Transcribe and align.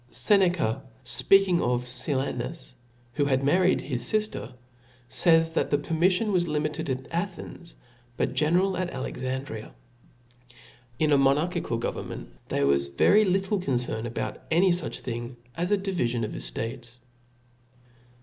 /' 0.05 0.07
Seneca*, 0.27 0.81
fpeaking 1.05 1.61
of 1.61 1.85
Silanus, 1.87 2.73
who 3.13 3.25
had 3.25 3.43
married 3.43 3.81
his 3.81 4.09
fifter, 4.09 4.51
fays, 5.07 5.51
that 5.53 5.69
the 5.69 5.77
permifiion 5.77 6.31
was 6.31 6.47
limited 6.47 6.89
at 6.89 7.07
Athens, 7.11 7.75
but 8.17 8.33
general 8.33 8.75
at 8.77 8.89
Alexandria. 8.89 9.71
In 10.97 11.11
a 11.11 11.19
mo 11.19 11.35
narchical 11.35 11.79
government 11.79 12.29
there 12.49 12.65
was 12.65 12.87
very 12.87 13.23
little 13.25 13.59
concern 13.61 14.07
about 14.07 14.41
any 14.49 14.71
fuch 14.71 15.01
thing 15.01 15.37
as 15.55 15.69
a 15.69 15.77
divifion 15.77 16.23
of 16.25 16.31
eftates. 16.31 16.97